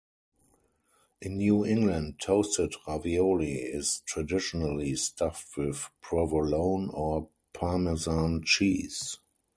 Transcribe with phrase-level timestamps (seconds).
[1.21, 9.19] In New England, toasted ravioli is traditionally stuffed with provolone or Parmesan cheese.